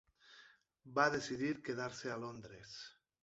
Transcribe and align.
Va 0.95 1.05
decidir 1.17 1.51
quedar-se 1.69 2.13
a 2.13 2.17
Londres. 2.27 2.73